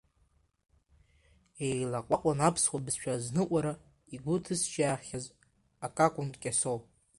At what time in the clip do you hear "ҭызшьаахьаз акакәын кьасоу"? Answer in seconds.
4.43-6.79